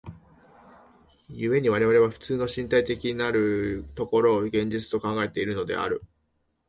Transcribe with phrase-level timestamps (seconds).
[1.29, 6.03] 故に我々は普通に身体的なる所を現実と考えているのである。